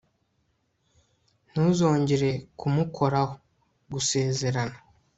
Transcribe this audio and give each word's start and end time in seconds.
ntuzongere 1.49 2.29
kumukoraho. 2.59 3.33
gusezerana 3.91 4.77